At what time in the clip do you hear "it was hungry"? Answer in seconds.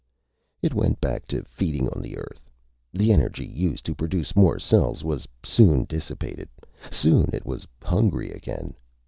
7.31-8.31